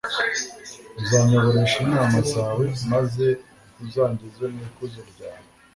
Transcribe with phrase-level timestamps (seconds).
[1.01, 3.27] uzanyoboresha inama zawe, maze
[3.85, 5.47] uzangeze mu ikuzo ryawe